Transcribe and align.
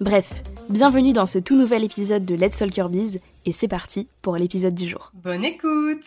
Bref, 0.00 0.42
bienvenue 0.70 1.12
dans 1.12 1.26
ce 1.26 1.38
tout 1.38 1.56
nouvel 1.56 1.84
épisode 1.84 2.24
de 2.24 2.34
Let's 2.34 2.58
Your 2.74 2.88
Biz 2.88 3.20
et 3.44 3.52
c'est 3.52 3.68
parti 3.68 4.08
pour 4.22 4.38
l'épisode 4.38 4.74
du 4.74 4.88
jour. 4.88 5.12
Bonne 5.12 5.44
écoute 5.44 6.06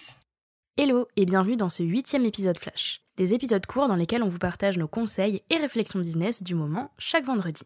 Hello 0.78 1.08
et 1.16 1.26
bienvenue 1.26 1.58
dans 1.58 1.70
ce 1.70 1.84
huitième 1.84 2.26
épisode 2.26 2.58
Flash. 2.58 3.04
Des 3.18 3.36
épisodes 3.36 3.64
courts 3.68 3.88
dans 3.88 3.96
lesquels 3.96 4.24
on 4.24 4.30
vous 4.30 4.40
partage 4.40 4.80
nos 4.80 4.88
conseils 4.88 5.44
et 5.52 5.58
réflexions 5.58 6.00
business 6.00 6.42
du 6.42 6.56
moment 6.56 6.90
chaque 6.98 7.26
vendredi. 7.26 7.66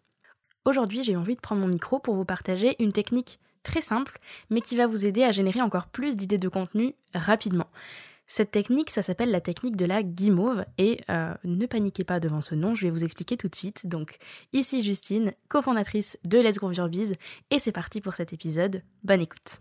Aujourd'hui 0.65 1.01
j'ai 1.01 1.15
envie 1.15 1.37
de 1.37 1.39
prendre 1.39 1.61
mon 1.61 1.69
micro 1.69 1.97
pour 1.97 2.15
vous 2.15 2.25
partager 2.25 2.75
une 2.83 2.91
technique 2.91 3.39
très 3.63 3.79
simple 3.79 4.19
mais 4.49 4.59
qui 4.59 4.75
va 4.75 4.85
vous 4.85 5.05
aider 5.05 5.23
à 5.23 5.31
générer 5.31 5.61
encore 5.61 5.87
plus 5.87 6.17
d'idées 6.17 6.37
de 6.37 6.49
contenu 6.49 6.93
rapidement. 7.13 7.67
Cette 8.29 8.51
technique, 8.51 8.89
ça 8.89 9.01
s'appelle 9.01 9.31
la 9.31 9.39
technique 9.39 9.77
de 9.77 9.85
la 9.85 10.03
guimauve 10.03 10.65
et 10.77 10.99
euh, 11.09 11.33
ne 11.45 11.65
paniquez 11.65 12.03
pas 12.03 12.19
devant 12.19 12.41
ce 12.41 12.55
nom, 12.55 12.75
je 12.75 12.83
vais 12.83 12.91
vous 12.91 13.05
expliquer 13.05 13.37
tout 13.37 13.47
de 13.47 13.55
suite. 13.55 13.87
Donc 13.87 14.17
ici 14.51 14.83
Justine, 14.83 15.33
cofondatrice 15.47 16.19
de 16.25 16.37
Let's 16.37 16.57
Grow 16.57 16.73
Your 16.73 16.89
Biz 16.89 17.13
et 17.51 17.59
c'est 17.59 17.71
parti 17.71 18.01
pour 18.01 18.13
cet 18.13 18.33
épisode. 18.33 18.83
Bonne 19.03 19.21
écoute. 19.21 19.57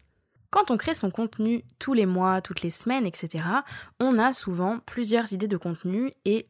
Quand 0.50 0.70
on 0.70 0.76
crée 0.76 0.94
son 0.94 1.10
contenu 1.10 1.64
tous 1.78 1.92
les 1.92 2.06
mois, 2.06 2.40
toutes 2.40 2.62
les 2.62 2.70
semaines, 2.70 3.06
etc., 3.06 3.44
on 4.00 4.18
a 4.18 4.32
souvent 4.32 4.80
plusieurs 4.80 5.32
idées 5.32 5.48
de 5.48 5.56
contenu 5.56 6.10
et 6.24 6.48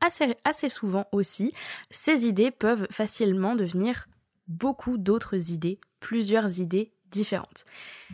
assez, 0.00 0.36
assez 0.44 0.68
souvent 0.68 1.06
aussi, 1.12 1.52
ces 1.90 2.26
idées 2.26 2.50
peuvent 2.50 2.86
facilement 2.90 3.54
devenir 3.54 4.06
beaucoup 4.48 4.98
d'autres 4.98 5.50
idées, 5.50 5.80
plusieurs 6.00 6.60
idées 6.60 6.92
différentes. 7.10 7.64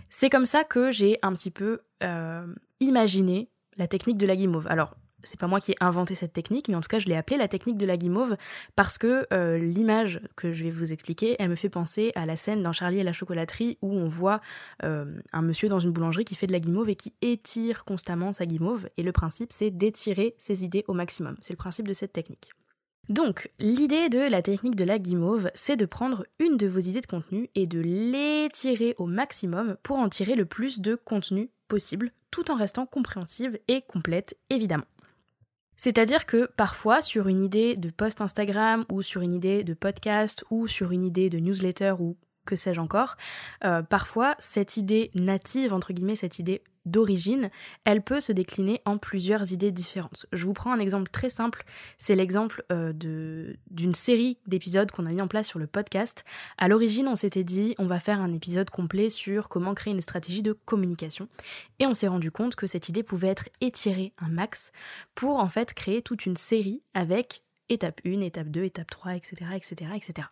C'est 0.08 0.30
comme 0.30 0.46
ça 0.46 0.64
que 0.64 0.92
j'ai 0.92 1.18
un 1.22 1.32
petit 1.32 1.50
peu 1.50 1.80
euh, 2.02 2.46
imaginé 2.84 3.50
la 3.76 3.88
technique 3.88 4.18
de 4.18 4.26
la 4.26 4.36
guimauve. 4.36 4.66
Alors, 4.68 4.94
c'est 5.24 5.40
pas 5.40 5.46
moi 5.46 5.60
qui 5.60 5.72
ai 5.72 5.76
inventé 5.80 6.14
cette 6.14 6.32
technique, 6.32 6.68
mais 6.68 6.74
en 6.74 6.80
tout 6.80 6.88
cas, 6.88 6.98
je 6.98 7.06
l'ai 7.06 7.16
appelée 7.16 7.36
la 7.36 7.48
technique 7.48 7.76
de 7.76 7.86
la 7.86 7.96
guimauve 7.96 8.36
parce 8.76 8.98
que 8.98 9.26
euh, 9.32 9.58
l'image 9.58 10.20
que 10.36 10.52
je 10.52 10.64
vais 10.64 10.70
vous 10.70 10.92
expliquer, 10.92 11.36
elle 11.38 11.48
me 11.48 11.54
fait 11.54 11.68
penser 11.68 12.12
à 12.14 12.26
la 12.26 12.36
scène 12.36 12.62
dans 12.62 12.72
Charlie 12.72 13.00
et 13.00 13.02
la 13.02 13.12
chocolaterie 13.12 13.78
où 13.82 13.92
on 13.92 14.08
voit 14.08 14.40
euh, 14.82 15.06
un 15.32 15.42
monsieur 15.42 15.68
dans 15.68 15.78
une 15.78 15.90
boulangerie 15.90 16.24
qui 16.24 16.34
fait 16.34 16.46
de 16.46 16.52
la 16.52 16.60
guimauve 16.60 16.90
et 16.90 16.96
qui 16.96 17.14
étire 17.22 17.84
constamment 17.84 18.32
sa 18.32 18.46
guimauve. 18.46 18.88
Et 18.96 19.02
le 19.02 19.12
principe, 19.12 19.52
c'est 19.52 19.70
d'étirer 19.70 20.34
ses 20.38 20.64
idées 20.64 20.84
au 20.88 20.94
maximum. 20.94 21.36
C'est 21.40 21.52
le 21.52 21.58
principe 21.58 21.88
de 21.88 21.94
cette 21.94 22.12
technique. 22.12 22.50
Donc, 23.10 23.50
l'idée 23.58 24.08
de 24.08 24.18
la 24.18 24.40
technique 24.40 24.76
de 24.76 24.84
la 24.84 24.98
guimauve, 24.98 25.50
c'est 25.54 25.76
de 25.76 25.84
prendre 25.84 26.24
une 26.38 26.56
de 26.56 26.66
vos 26.66 26.80
idées 26.80 27.02
de 27.02 27.06
contenu 27.06 27.50
et 27.54 27.66
de 27.66 27.78
l'étirer 27.78 28.94
au 28.96 29.04
maximum 29.04 29.76
pour 29.82 29.98
en 29.98 30.08
tirer 30.08 30.34
le 30.36 30.46
plus 30.46 30.80
de 30.80 30.94
contenu 30.94 31.50
tout 32.30 32.50
en 32.50 32.56
restant 32.56 32.86
compréhensive 32.86 33.58
et 33.68 33.82
complète, 33.82 34.36
évidemment. 34.50 34.84
C'est-à-dire 35.76 36.26
que 36.26 36.46
parfois, 36.56 37.02
sur 37.02 37.28
une 37.28 37.42
idée 37.42 37.76
de 37.76 37.90
post 37.90 38.20
Instagram 38.20 38.84
ou 38.90 39.02
sur 39.02 39.22
une 39.22 39.34
idée 39.34 39.64
de 39.64 39.74
podcast 39.74 40.44
ou 40.50 40.68
sur 40.68 40.92
une 40.92 41.04
idée 41.04 41.30
de 41.30 41.38
newsletter 41.38 41.94
ou 41.98 42.16
que 42.44 42.56
sais-je 42.56 42.80
encore, 42.80 43.16
euh, 43.64 43.82
parfois 43.82 44.34
cette 44.38 44.76
idée 44.76 45.10
native, 45.14 45.72
entre 45.72 45.92
guillemets, 45.92 46.16
cette 46.16 46.38
idée 46.38 46.62
d'origine, 46.86 47.50
elle 47.84 48.02
peut 48.02 48.20
se 48.20 48.32
décliner 48.32 48.82
en 48.84 48.98
plusieurs 48.98 49.52
idées 49.52 49.72
différentes. 49.72 50.26
Je 50.32 50.44
vous 50.44 50.52
prends 50.52 50.72
un 50.72 50.78
exemple 50.78 51.10
très 51.10 51.30
simple, 51.30 51.64
c'est 51.98 52.14
l'exemple 52.14 52.62
euh, 52.70 52.92
d'une 53.70 53.94
série 53.94 54.38
d'épisodes 54.46 54.90
qu'on 54.90 55.06
a 55.06 55.10
mis 55.10 55.22
en 55.22 55.28
place 55.28 55.48
sur 55.48 55.58
le 55.58 55.66
podcast. 55.66 56.24
À 56.58 56.68
l'origine, 56.68 57.08
on 57.08 57.16
s'était 57.16 57.44
dit 57.44 57.74
on 57.78 57.86
va 57.86 58.00
faire 58.00 58.20
un 58.20 58.32
épisode 58.32 58.70
complet 58.70 59.08
sur 59.08 59.48
comment 59.48 59.74
créer 59.74 59.94
une 59.94 60.02
stratégie 60.02 60.42
de 60.42 60.52
communication 60.52 61.28
et 61.78 61.86
on 61.86 61.94
s'est 61.94 62.08
rendu 62.08 62.30
compte 62.30 62.54
que 62.54 62.66
cette 62.66 62.88
idée 62.88 63.02
pouvait 63.02 63.28
être 63.28 63.48
étirée 63.60 64.12
un 64.18 64.28
max 64.28 64.72
pour 65.14 65.38
en 65.40 65.48
fait 65.48 65.72
créer 65.74 66.02
toute 66.02 66.26
une 66.26 66.36
série 66.36 66.82
avec 66.92 67.42
étape 67.68 68.00
1, 68.04 68.20
étape 68.20 68.48
2, 68.48 68.64
étape 68.64 68.90
3, 68.90 69.14
etc. 69.14 69.36
etc., 69.54 69.90
etc. 69.94 70.28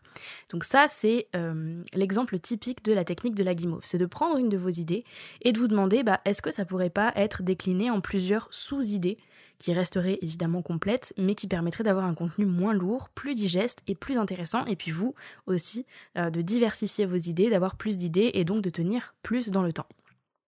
Donc 0.50 0.64
ça, 0.64 0.86
c'est 0.88 1.28
euh, 1.34 1.82
l'exemple 1.94 2.38
typique 2.38 2.84
de 2.84 2.92
la 2.92 3.04
technique 3.04 3.34
de 3.34 3.44
la 3.44 3.54
guimauve. 3.54 3.82
C'est 3.84 3.98
de 3.98 4.06
prendre 4.06 4.36
une 4.36 4.48
de 4.48 4.56
vos 4.56 4.68
idées 4.68 5.04
et 5.42 5.52
de 5.52 5.58
vous 5.58 5.68
demander, 5.68 6.02
bah, 6.02 6.20
est-ce 6.24 6.42
que 6.42 6.50
ça 6.50 6.64
pourrait 6.64 6.90
pas 6.90 7.12
être 7.16 7.42
décliné 7.42 7.90
en 7.90 8.00
plusieurs 8.00 8.48
sous-idées 8.50 9.18
qui 9.58 9.72
resteraient 9.72 10.18
évidemment 10.22 10.60
complètes, 10.60 11.14
mais 11.16 11.36
qui 11.36 11.46
permettraient 11.46 11.84
d'avoir 11.84 12.04
un 12.04 12.14
contenu 12.14 12.46
moins 12.46 12.74
lourd, 12.74 13.08
plus 13.10 13.34
digeste 13.34 13.80
et 13.86 13.94
plus 13.94 14.18
intéressant, 14.18 14.66
et 14.66 14.74
puis 14.74 14.90
vous 14.90 15.14
aussi, 15.46 15.86
euh, 16.18 16.30
de 16.30 16.40
diversifier 16.40 17.06
vos 17.06 17.16
idées, 17.16 17.48
d'avoir 17.48 17.76
plus 17.76 17.96
d'idées 17.96 18.32
et 18.34 18.44
donc 18.44 18.60
de 18.62 18.70
tenir 18.70 19.14
plus 19.22 19.50
dans 19.50 19.62
le 19.62 19.72
temps. 19.72 19.86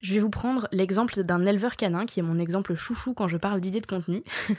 Je 0.04 0.14
vais 0.14 0.20
vous 0.20 0.30
prendre 0.30 0.68
l'exemple 0.74 1.24
d'un 1.24 1.46
éleveur 1.46 1.78
canin, 1.78 2.06
qui 2.06 2.20
est 2.20 2.24
mon 2.24 2.38
exemple 2.38 2.76
chouchou 2.76 3.14
quand 3.14 3.30
je 3.30 3.38
parle 3.38 3.62
d'idées 3.62 3.82
de 3.82 3.88
contenu. 3.88 4.24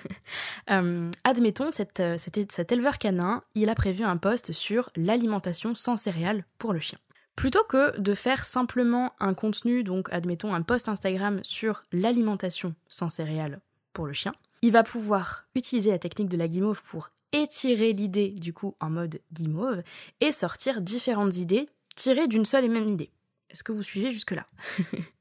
Euh, 0.70 1.10
admettons, 1.24 1.68
euh, 2.00 2.16
cet 2.16 2.72
éleveur 2.72 2.96
canin, 2.96 3.42
il 3.54 3.68
a 3.68 3.74
prévu 3.74 4.02
un 4.02 4.16
post 4.16 4.52
sur 4.52 4.88
l'alimentation 4.96 5.74
sans 5.74 5.98
céréales 5.98 6.46
pour 6.58 6.72
le 6.72 6.80
chien. 6.80 6.98
Plutôt 7.36 7.64
que 7.64 7.98
de 8.00 8.14
faire 8.14 8.46
simplement 8.46 9.12
un 9.20 9.34
contenu, 9.34 9.84
donc 9.84 10.08
admettons 10.10 10.54
un 10.54 10.62
post 10.62 10.88
Instagram 10.88 11.40
sur 11.42 11.82
l'alimentation 11.92 12.74
sans 12.88 13.10
céréales 13.10 13.60
pour 13.92 14.06
le 14.06 14.14
chien, 14.14 14.32
il 14.62 14.72
va 14.72 14.84
pouvoir 14.84 15.44
utiliser 15.54 15.90
la 15.90 15.98
technique 15.98 16.30
de 16.30 16.38
la 16.38 16.48
guimauve 16.48 16.82
pour 16.82 17.10
étirer 17.32 17.92
l'idée 17.92 18.30
du 18.30 18.54
coup 18.54 18.74
en 18.80 18.88
mode 18.88 19.20
guimauve 19.34 19.82
et 20.22 20.30
sortir 20.30 20.80
différentes 20.80 21.36
idées 21.36 21.68
tirées 21.94 22.28
d'une 22.28 22.46
seule 22.46 22.64
et 22.64 22.68
même 22.68 22.88
idée. 22.88 23.10
Est-ce 23.50 23.62
que 23.62 23.72
vous 23.72 23.82
suivez 23.82 24.10
jusque-là? 24.10 24.46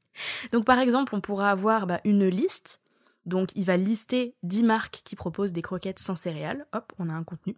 Donc 0.52 0.64
par 0.64 0.78
exemple, 0.78 1.14
on 1.14 1.20
pourra 1.20 1.50
avoir 1.50 1.86
bah, 1.86 2.00
une 2.04 2.26
liste. 2.26 2.80
Donc 3.26 3.50
il 3.56 3.64
va 3.64 3.76
lister 3.76 4.34
10 4.42 4.62
marques 4.62 5.00
qui 5.04 5.16
proposent 5.16 5.52
des 5.52 5.62
croquettes 5.62 5.98
sans 5.98 6.16
céréales. 6.16 6.66
Hop, 6.72 6.92
on 6.98 7.08
a 7.08 7.14
un 7.14 7.24
contenu. 7.24 7.56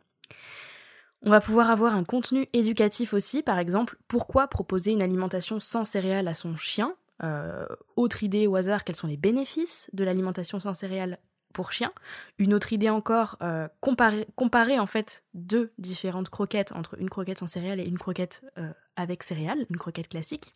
On 1.22 1.30
va 1.30 1.40
pouvoir 1.40 1.70
avoir 1.70 1.94
un 1.94 2.04
contenu 2.04 2.48
éducatif 2.52 3.14
aussi, 3.14 3.42
par 3.42 3.58
exemple, 3.58 3.96
pourquoi 4.06 4.46
proposer 4.48 4.92
une 4.92 5.02
alimentation 5.02 5.58
sans 5.60 5.84
céréales 5.84 6.28
à 6.28 6.34
son 6.34 6.56
chien? 6.56 6.94
Euh, 7.22 7.66
Autre 7.96 8.22
idée 8.22 8.46
au 8.46 8.56
hasard, 8.56 8.84
quels 8.84 8.96
sont 8.96 9.06
les 9.06 9.16
bénéfices 9.16 9.88
de 9.92 10.04
l'alimentation 10.04 10.60
sans 10.60 10.74
céréales 10.74 11.18
pour 11.52 11.72
chien? 11.72 11.90
Une 12.38 12.52
autre 12.52 12.72
idée 12.72 12.90
encore, 12.90 13.38
euh, 13.42 13.66
comparer, 13.80 14.78
en 14.78 14.86
fait 14.86 15.24
deux 15.34 15.72
différentes 15.78 16.28
croquettes 16.28 16.72
entre 16.72 17.00
une 17.00 17.10
croquette 17.10 17.38
sans 17.38 17.46
céréales 17.46 17.80
et 17.80 17.86
une 17.86 17.98
croquette 17.98 18.44
euh, 18.58 18.70
avec 18.96 19.22
céréales, 19.22 19.66
une 19.70 19.78
croquette 19.78 20.08
classique. 20.08 20.54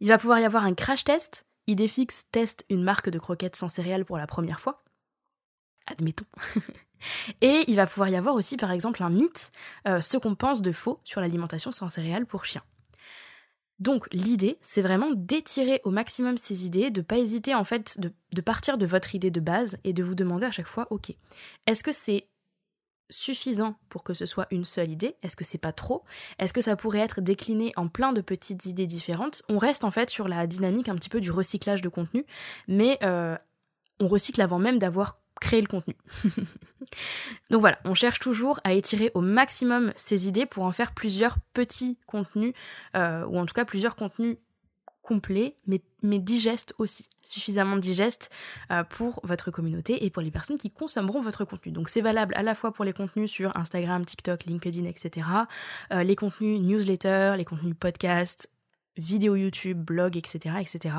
Il 0.00 0.08
va 0.08 0.18
pouvoir 0.18 0.40
y 0.40 0.44
avoir 0.44 0.64
un 0.64 0.74
crash 0.74 1.04
test. 1.04 1.46
Idefix 1.66 2.26
teste 2.30 2.66
une 2.68 2.82
marque 2.82 3.08
de 3.08 3.18
croquettes 3.18 3.56
sans 3.56 3.68
céréales 3.68 4.04
pour 4.04 4.18
la 4.18 4.26
première 4.26 4.60
fois. 4.60 4.84
Admettons. 5.86 6.26
Et 7.40 7.64
il 7.68 7.76
va 7.76 7.86
pouvoir 7.86 8.08
y 8.08 8.16
avoir 8.16 8.34
aussi, 8.34 8.56
par 8.56 8.70
exemple, 8.70 9.02
un 9.02 9.10
mythe, 9.10 9.50
euh, 9.86 10.00
ce 10.00 10.16
qu'on 10.16 10.34
pense 10.34 10.62
de 10.62 10.72
faux 10.72 11.00
sur 11.04 11.20
l'alimentation 11.20 11.72
sans 11.72 11.88
céréales 11.88 12.26
pour 12.26 12.44
chiens. 12.44 12.62
Donc 13.78 14.06
l'idée, 14.12 14.58
c'est 14.60 14.82
vraiment 14.82 15.10
d'étirer 15.10 15.80
au 15.84 15.90
maximum 15.90 16.38
ces 16.38 16.64
idées, 16.64 16.90
de 16.90 17.00
pas 17.00 17.18
hésiter 17.18 17.54
en 17.54 17.64
fait 17.64 17.98
de, 17.98 18.12
de, 18.32 18.40
partir 18.40 18.78
de 18.78 18.86
votre 18.86 19.14
idée 19.14 19.32
de 19.32 19.40
base 19.40 19.78
et 19.82 19.92
de 19.92 20.02
vous 20.02 20.14
demander 20.14 20.46
à 20.46 20.52
chaque 20.52 20.68
fois, 20.68 20.86
ok, 20.90 21.12
est-ce 21.66 21.82
que 21.82 21.92
c'est 21.92 22.28
suffisant 23.10 23.76
pour 23.88 24.04
que 24.04 24.14
ce 24.14 24.26
soit 24.26 24.46
une 24.50 24.64
seule 24.64 24.90
idée? 24.90 25.16
Est-ce 25.22 25.36
que 25.36 25.44
c'est 25.44 25.58
pas 25.58 25.72
trop? 25.72 26.04
Est-ce 26.38 26.52
que 26.52 26.60
ça 26.60 26.76
pourrait 26.76 27.00
être 27.00 27.20
décliné 27.20 27.72
en 27.76 27.88
plein 27.88 28.12
de 28.12 28.20
petites 28.20 28.66
idées 28.66 28.86
différentes? 28.86 29.42
On 29.48 29.58
reste 29.58 29.84
en 29.84 29.90
fait 29.90 30.10
sur 30.10 30.28
la 30.28 30.46
dynamique 30.46 30.88
un 30.88 30.96
petit 30.96 31.08
peu 31.08 31.20
du 31.20 31.30
recyclage 31.30 31.82
de 31.82 31.88
contenu, 31.88 32.24
mais 32.68 32.98
euh, 33.02 33.36
on 34.00 34.08
recycle 34.08 34.40
avant 34.40 34.58
même 34.58 34.78
d'avoir 34.78 35.16
créé 35.40 35.60
le 35.60 35.66
contenu. 35.66 35.96
Donc 37.50 37.60
voilà, 37.60 37.78
on 37.84 37.94
cherche 37.94 38.18
toujours 38.18 38.60
à 38.64 38.72
étirer 38.72 39.10
au 39.14 39.20
maximum 39.20 39.92
ces 39.96 40.28
idées 40.28 40.46
pour 40.46 40.64
en 40.64 40.72
faire 40.72 40.92
plusieurs 40.92 41.36
petits 41.52 41.98
contenus, 42.06 42.54
euh, 42.96 43.24
ou 43.26 43.38
en 43.38 43.46
tout 43.46 43.54
cas 43.54 43.64
plusieurs 43.64 43.96
contenus 43.96 44.38
complet, 45.04 45.56
mais, 45.66 45.80
mais 46.02 46.18
digeste 46.18 46.74
aussi, 46.78 47.08
suffisamment 47.20 47.76
digeste 47.76 48.30
euh, 48.72 48.82
pour 48.82 49.20
votre 49.22 49.50
communauté 49.50 50.04
et 50.04 50.10
pour 50.10 50.22
les 50.22 50.30
personnes 50.32 50.58
qui 50.58 50.70
consommeront 50.70 51.20
votre 51.20 51.44
contenu. 51.44 51.70
Donc 51.70 51.88
c'est 51.88 52.00
valable 52.00 52.34
à 52.36 52.42
la 52.42 52.54
fois 52.54 52.72
pour 52.72 52.84
les 52.84 52.92
contenus 52.92 53.30
sur 53.30 53.56
Instagram, 53.56 54.04
TikTok, 54.04 54.44
LinkedIn, 54.46 54.86
etc., 54.86 55.28
euh, 55.92 56.02
les 56.02 56.16
contenus 56.16 56.60
newsletter, 56.60 57.34
les 57.36 57.44
contenus 57.44 57.74
podcast, 57.78 58.50
vidéo 58.96 59.36
YouTube, 59.36 59.78
blog, 59.78 60.16
etc., 60.16 60.56
etc. 60.60 60.94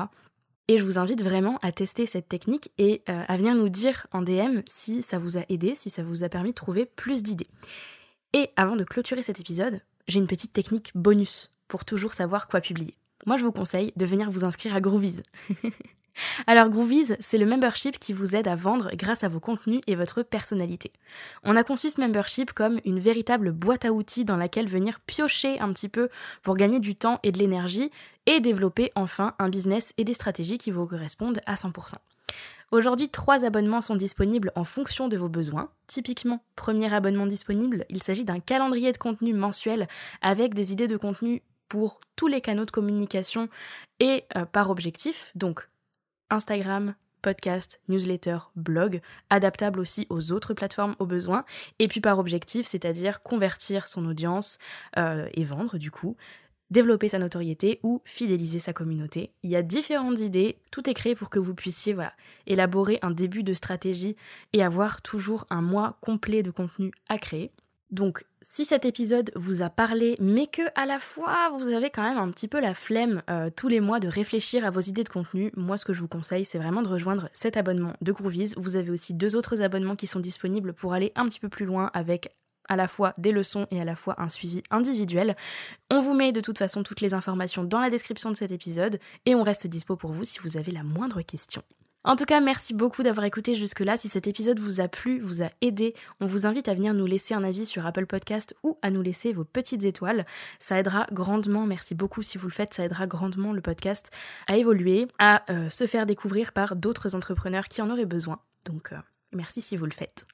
Et 0.68 0.78
je 0.78 0.84
vous 0.84 0.98
invite 0.98 1.22
vraiment 1.22 1.58
à 1.62 1.70
tester 1.72 2.06
cette 2.06 2.28
technique 2.28 2.72
et 2.78 3.02
euh, 3.08 3.22
à 3.28 3.36
venir 3.36 3.54
nous 3.54 3.68
dire 3.68 4.06
en 4.12 4.22
DM 4.22 4.60
si 4.68 5.02
ça 5.02 5.18
vous 5.18 5.36
a 5.36 5.42
aidé, 5.48 5.74
si 5.74 5.90
ça 5.90 6.02
vous 6.02 6.24
a 6.24 6.28
permis 6.28 6.50
de 6.50 6.56
trouver 6.56 6.86
plus 6.86 7.22
d'idées. 7.22 7.48
Et 8.32 8.50
avant 8.56 8.76
de 8.76 8.84
clôturer 8.84 9.22
cet 9.22 9.40
épisode, 9.40 9.80
j'ai 10.08 10.18
une 10.18 10.26
petite 10.26 10.52
technique 10.52 10.92
bonus 10.94 11.50
pour 11.68 11.84
toujours 11.84 12.14
savoir 12.14 12.48
quoi 12.48 12.60
publier 12.60 12.94
moi 13.24 13.36
je 13.36 13.44
vous 13.44 13.52
conseille 13.52 13.92
de 13.96 14.06
venir 14.06 14.30
vous 14.30 14.44
inscrire 14.44 14.76
à 14.76 14.80
Groovies. 14.80 15.22
Alors 16.46 16.68
Groovies, 16.68 17.14
c'est 17.20 17.38
le 17.38 17.46
membership 17.46 17.98
qui 17.98 18.12
vous 18.12 18.36
aide 18.36 18.48
à 18.48 18.56
vendre 18.56 18.90
grâce 18.94 19.24
à 19.24 19.28
vos 19.28 19.40
contenus 19.40 19.80
et 19.86 19.94
votre 19.94 20.22
personnalité. 20.22 20.90
On 21.44 21.56
a 21.56 21.64
conçu 21.64 21.90
ce 21.90 22.00
membership 22.00 22.52
comme 22.52 22.80
une 22.84 23.00
véritable 23.00 23.52
boîte 23.52 23.84
à 23.84 23.92
outils 23.92 24.24
dans 24.24 24.36
laquelle 24.36 24.68
venir 24.68 25.00
piocher 25.00 25.60
un 25.60 25.72
petit 25.72 25.88
peu 25.88 26.08
pour 26.42 26.56
gagner 26.56 26.80
du 26.80 26.94
temps 26.94 27.20
et 27.22 27.32
de 27.32 27.38
l'énergie 27.38 27.90
et 28.26 28.40
développer 28.40 28.90
enfin 28.94 29.34
un 29.38 29.48
business 29.48 29.92
et 29.98 30.04
des 30.04 30.14
stratégies 30.14 30.58
qui 30.58 30.70
vous 30.70 30.86
correspondent 30.86 31.40
à 31.46 31.54
100%. 31.54 31.94
Aujourd'hui, 32.72 33.08
trois 33.08 33.44
abonnements 33.44 33.80
sont 33.80 33.94
disponibles 33.94 34.50
en 34.56 34.64
fonction 34.64 35.06
de 35.06 35.16
vos 35.16 35.28
besoins. 35.28 35.70
Typiquement, 35.86 36.42
premier 36.56 36.92
abonnement 36.92 37.26
disponible, 37.26 37.86
il 37.88 38.02
s'agit 38.02 38.24
d'un 38.24 38.40
calendrier 38.40 38.90
de 38.90 38.98
contenu 38.98 39.32
mensuel 39.34 39.86
avec 40.20 40.52
des 40.52 40.72
idées 40.72 40.88
de 40.88 40.96
contenu 40.96 41.42
pour 41.68 42.00
tous 42.16 42.26
les 42.26 42.40
canaux 42.40 42.64
de 42.64 42.70
communication 42.70 43.48
et 44.00 44.24
euh, 44.36 44.44
par 44.44 44.70
objectif, 44.70 45.30
donc 45.34 45.68
Instagram, 46.30 46.94
podcast, 47.22 47.80
newsletter, 47.88 48.38
blog, 48.54 49.00
adaptable 49.30 49.80
aussi 49.80 50.06
aux 50.10 50.32
autres 50.32 50.54
plateformes 50.54 50.94
au 50.98 51.06
besoin, 51.06 51.44
et 51.78 51.88
puis 51.88 52.00
par 52.00 52.18
objectif, 52.18 52.66
c'est-à-dire 52.66 53.22
convertir 53.22 53.86
son 53.86 54.06
audience 54.06 54.58
euh, 54.96 55.28
et 55.34 55.44
vendre 55.44 55.78
du 55.78 55.90
coup, 55.90 56.16
développer 56.70 57.08
sa 57.08 57.18
notoriété 57.18 57.80
ou 57.82 58.02
fidéliser 58.04 58.58
sa 58.58 58.72
communauté. 58.72 59.32
Il 59.42 59.50
y 59.50 59.56
a 59.56 59.62
différentes 59.62 60.20
idées, 60.20 60.58
tout 60.70 60.88
est 60.88 60.94
créé 60.94 61.14
pour 61.14 61.30
que 61.30 61.38
vous 61.38 61.54
puissiez 61.54 61.96
élaborer 62.46 62.98
un 63.02 63.10
début 63.10 63.42
de 63.42 63.54
stratégie 63.54 64.16
et 64.52 64.62
avoir 64.62 65.02
toujours 65.02 65.46
un 65.50 65.62
mois 65.62 65.98
complet 66.00 66.42
de 66.42 66.50
contenu 66.50 66.92
à 67.08 67.18
créer. 67.18 67.52
Donc, 67.90 68.24
si 68.42 68.64
cet 68.64 68.84
épisode 68.84 69.30
vous 69.36 69.62
a 69.62 69.70
parlé, 69.70 70.16
mais 70.20 70.46
que 70.46 70.62
à 70.74 70.86
la 70.86 70.98
fois 70.98 71.50
vous 71.56 71.68
avez 71.68 71.90
quand 71.90 72.02
même 72.02 72.18
un 72.18 72.30
petit 72.30 72.48
peu 72.48 72.60
la 72.60 72.74
flemme 72.74 73.22
euh, 73.30 73.48
tous 73.54 73.68
les 73.68 73.80
mois 73.80 74.00
de 74.00 74.08
réfléchir 74.08 74.64
à 74.64 74.70
vos 74.70 74.80
idées 74.80 75.04
de 75.04 75.08
contenu, 75.08 75.52
moi 75.56 75.78
ce 75.78 75.84
que 75.84 75.92
je 75.92 76.00
vous 76.00 76.08
conseille, 76.08 76.44
c'est 76.44 76.58
vraiment 76.58 76.82
de 76.82 76.88
rejoindre 76.88 77.28
cet 77.32 77.56
abonnement 77.56 77.94
de 78.00 78.12
Groovies. 78.12 78.54
Vous 78.56 78.76
avez 78.76 78.90
aussi 78.90 79.14
deux 79.14 79.36
autres 79.36 79.62
abonnements 79.62 79.96
qui 79.96 80.08
sont 80.08 80.20
disponibles 80.20 80.72
pour 80.72 80.94
aller 80.94 81.12
un 81.14 81.26
petit 81.28 81.40
peu 81.40 81.48
plus 81.48 81.64
loin 81.64 81.90
avec 81.94 82.34
à 82.68 82.74
la 82.74 82.88
fois 82.88 83.12
des 83.18 83.30
leçons 83.30 83.68
et 83.70 83.80
à 83.80 83.84
la 83.84 83.94
fois 83.94 84.20
un 84.20 84.28
suivi 84.28 84.64
individuel. 84.70 85.36
On 85.88 86.00
vous 86.00 86.14
met 86.14 86.32
de 86.32 86.40
toute 86.40 86.58
façon 86.58 86.82
toutes 86.82 87.00
les 87.00 87.14
informations 87.14 87.62
dans 87.62 87.80
la 87.80 87.90
description 87.90 88.30
de 88.30 88.36
cet 88.36 88.50
épisode 88.50 88.98
et 89.24 89.36
on 89.36 89.44
reste 89.44 89.68
dispo 89.68 89.94
pour 89.94 90.12
vous 90.12 90.24
si 90.24 90.40
vous 90.40 90.56
avez 90.56 90.72
la 90.72 90.82
moindre 90.82 91.22
question. 91.22 91.62
En 92.06 92.14
tout 92.14 92.24
cas, 92.24 92.40
merci 92.40 92.72
beaucoup 92.72 93.02
d'avoir 93.02 93.26
écouté 93.26 93.56
jusque-là. 93.56 93.96
Si 93.96 94.08
cet 94.08 94.28
épisode 94.28 94.60
vous 94.60 94.80
a 94.80 94.86
plu, 94.86 95.18
vous 95.18 95.42
a 95.42 95.48
aidé, 95.60 95.92
on 96.20 96.26
vous 96.26 96.46
invite 96.46 96.68
à 96.68 96.74
venir 96.74 96.94
nous 96.94 97.04
laisser 97.04 97.34
un 97.34 97.42
avis 97.42 97.66
sur 97.66 97.84
Apple 97.84 98.06
Podcast 98.06 98.54
ou 98.62 98.78
à 98.80 98.90
nous 98.92 99.02
laisser 99.02 99.32
vos 99.32 99.42
petites 99.42 99.82
étoiles. 99.82 100.24
Ça 100.60 100.78
aidera 100.78 101.08
grandement, 101.10 101.66
merci 101.66 101.96
beaucoup 101.96 102.22
si 102.22 102.38
vous 102.38 102.46
le 102.46 102.52
faites, 102.52 102.74
ça 102.74 102.84
aidera 102.84 103.08
grandement 103.08 103.52
le 103.52 103.60
podcast 103.60 104.12
à 104.46 104.56
évoluer, 104.56 105.08
à 105.18 105.50
euh, 105.50 105.68
se 105.68 105.88
faire 105.88 106.06
découvrir 106.06 106.52
par 106.52 106.76
d'autres 106.76 107.16
entrepreneurs 107.16 107.66
qui 107.66 107.82
en 107.82 107.90
auraient 107.90 108.06
besoin. 108.06 108.38
Donc, 108.66 108.92
euh, 108.92 108.98
merci 109.32 109.60
si 109.60 109.76
vous 109.76 109.86
le 109.86 109.90
faites. 109.90 110.26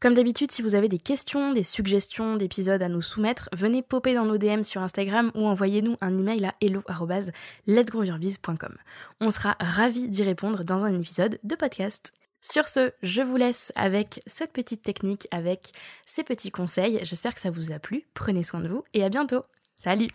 Comme 0.00 0.14
d'habitude, 0.14 0.52
si 0.52 0.62
vous 0.62 0.74
avez 0.74 0.88
des 0.88 0.98
questions, 0.98 1.52
des 1.52 1.62
suggestions 1.62 2.36
d'épisodes 2.36 2.82
à 2.82 2.88
nous 2.88 3.02
soumettre, 3.02 3.48
venez 3.52 3.82
popper 3.82 4.14
dans 4.14 4.26
nos 4.26 4.38
DM 4.38 4.62
sur 4.62 4.82
Instagram 4.82 5.30
ou 5.34 5.46
envoyez-nous 5.46 5.96
un 6.00 6.16
email 6.16 6.44
à 6.44 6.54
hello@letsgrowyourbiz.com. 6.60 8.76
On 9.20 9.30
sera 9.30 9.56
ravis 9.60 10.08
d'y 10.08 10.22
répondre 10.22 10.64
dans 10.64 10.84
un 10.84 10.98
épisode 10.98 11.38
de 11.42 11.54
podcast. 11.54 12.12
Sur 12.42 12.68
ce, 12.68 12.92
je 13.02 13.22
vous 13.22 13.36
laisse 13.36 13.72
avec 13.74 14.20
cette 14.26 14.52
petite 14.52 14.82
technique, 14.82 15.26
avec 15.30 15.72
ces 16.04 16.24
petits 16.24 16.50
conseils. 16.50 17.00
J'espère 17.02 17.34
que 17.34 17.40
ça 17.40 17.50
vous 17.50 17.72
a 17.72 17.78
plu. 17.78 18.04
Prenez 18.12 18.42
soin 18.42 18.60
de 18.60 18.68
vous 18.68 18.84
et 18.92 19.02
à 19.02 19.08
bientôt. 19.08 19.44
Salut 19.74 20.08